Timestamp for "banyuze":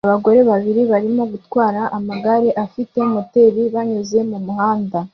3.73-4.17